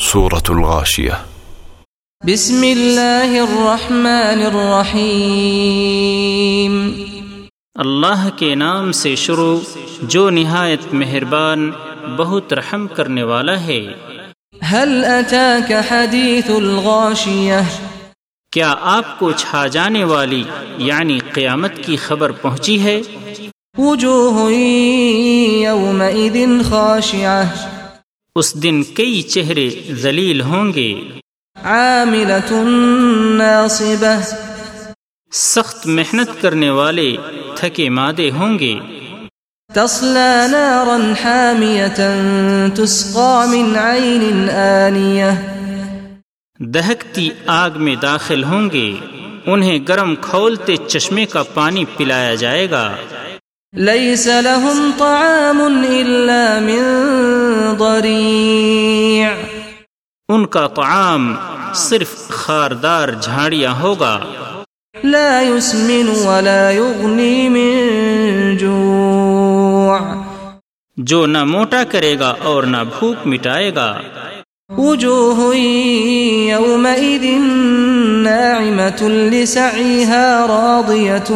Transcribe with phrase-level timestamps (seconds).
[0.00, 1.12] سورة الغاشية.
[2.26, 7.04] بسم الله الرحمن الرحيم
[7.74, 9.60] اللہ کے نام سے شروع
[10.02, 11.70] جو نہایت مہربان
[12.16, 13.86] بہت رحم کرنے والا ہے۔
[14.70, 17.62] هل أتاك حديث الغاشية
[18.52, 20.44] کیا آپ کو چھا جانے والی
[20.78, 23.00] یعنی قیامت کی خبر پہنچی ہے؟
[23.78, 24.52] وجوه
[25.62, 27.77] يومئذ خاشعة
[28.38, 30.94] اس دن کئی چہرے ذلیل ہوں گے۔
[35.32, 37.16] سخت محنت کرنے والے
[37.56, 38.78] تھکے مادے ہوں گے۔
[39.74, 42.04] تصلى نارا حامية
[42.74, 45.34] تسقى من عين آنية۔
[46.58, 48.94] دہکتی آگ میں داخل ہوں گے۔
[49.46, 52.96] انہیں گرم کھولتے چشمے کا پانی پلایا جائے گا۔
[53.76, 57.07] ليس لهم طعام إلا من
[57.98, 59.28] ضريع
[60.28, 61.34] ان کا طعام
[61.74, 64.18] صرف خاردار جھاڑیاں ہوگا۔
[65.04, 69.98] لا يسمن ولا يغني من جوع۔
[70.96, 74.00] جو نہ موٹا کرے گا اور نہ بھوک مٹائے گا۔
[74.78, 75.56] وجوه
[76.48, 77.24] يومئذ
[78.22, 81.34] ناعمة لسعيها راضية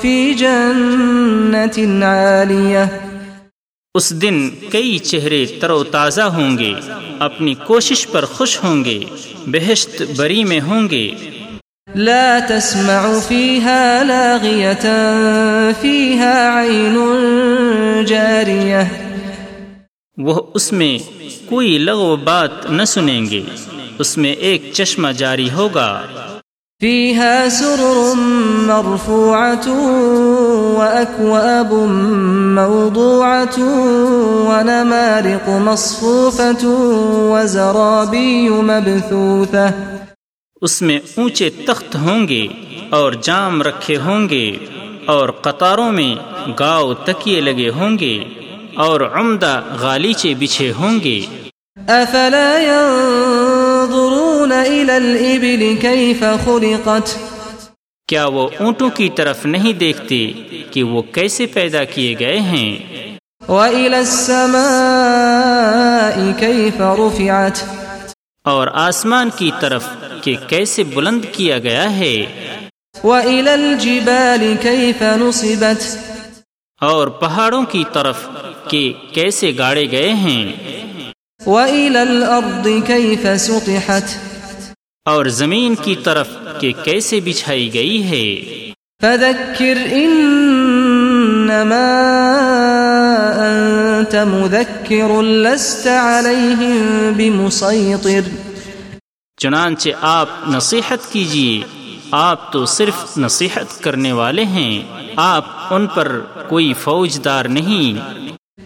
[0.00, 3.03] في جنة عالية
[3.94, 6.72] اس دن کئی چہرے تر و تازہ ہوں گے
[7.18, 8.98] اپنی کوشش پر خوش ہوں گے
[9.46, 11.10] بہشت بری میں ہوں گے۔
[11.94, 14.86] لا تسمع فيها لاغية
[15.80, 16.96] فيها عين
[18.06, 18.82] جارية
[20.16, 20.98] وہ اس میں
[21.46, 23.42] کوئی لغو بات نہ سنیں گے
[23.98, 25.90] اس میں ایک چشمہ جاری ہوگا۔
[26.80, 28.14] فيها سرر
[28.66, 29.66] مرفوعة
[30.78, 31.72] وأكواب
[32.58, 33.58] موضوعة
[34.48, 36.64] ونمارق مصفوفة
[37.30, 39.68] وزرابي مبثوثة.
[40.60, 42.46] اس میں اونچے تخت ہوں گے
[42.90, 44.56] اور جام رکھے ہوں گے
[45.06, 46.14] اور قطاروں میں
[46.58, 48.24] گاؤ تکیے لگے ہوں گے
[48.76, 51.20] اور عمدہ غالیچے بچھے ہوں گے۔
[51.88, 52.58] أفلا
[54.44, 57.16] ينظرون إلى الإبل كيف خلقت؟
[58.08, 60.32] کیا وہ اونٹوں کی طرف نہیں دیکھتے
[60.70, 62.70] کہ وہ کیسے پیدا کیے گئے ہیں؟
[63.48, 64.64] وإلى السماء
[66.38, 67.62] كيف رفعت؟
[68.44, 69.84] اور آسمان کی طرف
[70.22, 72.16] کہ کیسے بلند کیا گیا ہے؟
[73.04, 75.80] وإلى الجبال كيف نصبت؟
[76.80, 78.28] اور پہاڑوں کی طرف
[78.68, 80.52] کہ کیسے گاڑے گئے ہیں؟
[81.46, 84.33] وإلى الأرض كيف سطحت؟
[85.04, 86.28] اور زمین کی طرف
[86.60, 88.64] کہ کیسے بچھائی گئی ہے۔
[89.02, 91.88] فذكر إنما
[93.36, 98.28] أنت مذكر لست عليهم بمسيطر
[99.36, 101.62] چنانچہ آپ نصیحت کیجیے
[102.10, 104.82] آپ تو صرف نصیحت کرنے والے ہیں
[105.16, 108.00] آپ ان پر کوئی فوجدار نہیں۔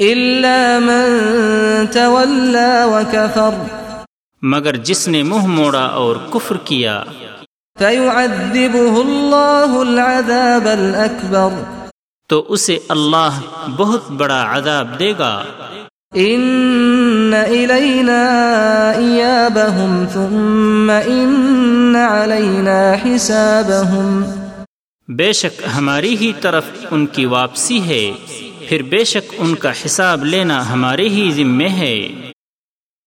[0.00, 3.75] إلا من تولى وكفر۔
[4.42, 7.02] مگر جس نے منہ موڑا اور کفر کیا۔
[7.78, 11.48] فيعذبه الله العذاب الأكبر
[12.28, 13.40] تو اسے اللہ
[13.76, 15.44] بہت بڑا عذاب دے گا۔
[16.16, 18.22] إن إلينا
[18.96, 24.22] إيابهم ثم إن علينا حسابهم
[25.08, 28.12] بے شک ہماری ہی طرف ان کی واپسی ہے۔
[28.68, 32.25] پھر بے شک ان کا حساب لینا ہمارے ہی ذمے ہے۔